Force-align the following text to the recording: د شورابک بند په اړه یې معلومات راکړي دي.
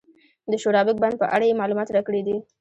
د 0.51 0.53
شورابک 0.63 0.97
بند 1.03 1.15
په 1.21 1.25
اړه 1.35 1.45
یې 1.49 1.59
معلومات 1.61 1.89
راکړي 1.91 2.21
دي. 2.27 2.37